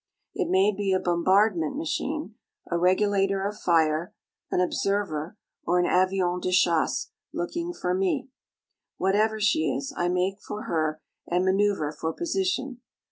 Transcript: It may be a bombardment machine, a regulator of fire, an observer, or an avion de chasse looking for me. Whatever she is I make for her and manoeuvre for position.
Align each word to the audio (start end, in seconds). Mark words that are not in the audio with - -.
It 0.33 0.49
may 0.49 0.73
be 0.75 0.93
a 0.93 0.99
bombardment 0.99 1.77
machine, 1.77 2.33
a 2.71 2.75
regulator 2.75 3.45
of 3.45 3.59
fire, 3.59 4.15
an 4.49 4.59
observer, 4.59 5.37
or 5.63 5.77
an 5.77 5.85
avion 5.85 6.41
de 6.41 6.51
chasse 6.51 7.11
looking 7.31 7.71
for 7.71 7.93
me. 7.93 8.27
Whatever 8.97 9.39
she 9.39 9.71
is 9.71 9.93
I 9.95 10.07
make 10.09 10.41
for 10.41 10.63
her 10.63 11.03
and 11.27 11.45
manoeuvre 11.45 11.93
for 11.93 12.13
position. 12.13 12.81